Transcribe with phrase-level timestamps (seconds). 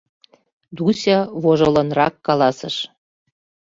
[0.75, 2.75] —Дуся вожылынрак каласыш.